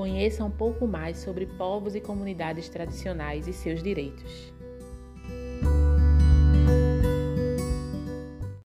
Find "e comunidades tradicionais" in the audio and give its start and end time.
1.94-3.46